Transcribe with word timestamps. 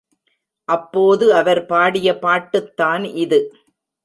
அப்போது 0.69 1.25
அவர் 1.33 1.65
பாடிய 1.65 2.17
பாட்டுத்தான் 2.19 3.05
இது! 3.17 3.39